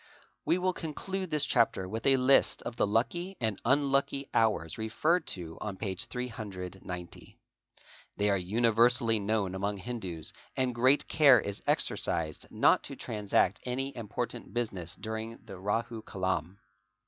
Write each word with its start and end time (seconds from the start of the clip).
We 0.45 0.57
will 0.57 0.73
conclude 0.73 1.29
this 1.29 1.45
chapter 1.45 1.87
with 1.87 2.07
a 2.07 2.17
list 2.17 2.63
of 2.63 2.75
the 2.75 2.87
lucky 2.87 3.37
and 3.39 3.61
unlucky 3.63 4.29
hours 4.33 4.79
referred 4.79 5.27
to 5.37 5.59
on 5.61 5.77
p.390. 5.77 7.37
They 8.17 8.29
are 8.31 8.35
universally 8.35 9.19
known 9.19 9.53
among 9.53 9.77
Hindus 9.77 10.33
and 10.57 10.73
great 10.73 11.07
care 11.07 11.39
is 11.39 11.61
exercised 11.67 12.47
not 12.49 12.81
to 12.85 12.95
transact 12.95 13.59
any 13.63 13.95
important 13.95 14.55
business 14.55 14.95
during 14.95 15.37
the 15.45 15.59
Rahu 15.59 16.01
kalam. 16.01 16.57